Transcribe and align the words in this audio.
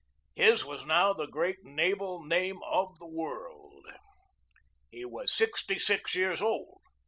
His 0.33 0.65
was 0.65 0.83
now 0.83 1.13
the 1.13 1.27
great 1.27 1.63
naval 1.63 2.23
name 2.23 2.57
of 2.63 2.97
the 2.97 3.05
world. 3.05 3.85
He 4.89 5.05
was 5.05 5.31
sixty 5.31 5.77
six 5.77 6.15
years 6.15 6.41
old. 6.41 6.81